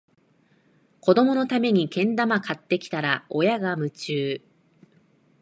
[0.99, 4.41] 子どものためにけん玉買ってきたら、親が夢中